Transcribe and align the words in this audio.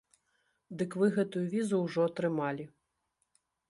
Дык 0.79 0.97
вы 1.03 1.11
гэтую 1.19 1.45
візу 1.53 1.85
ўжо 1.85 2.01
атрымалі. 2.13 2.71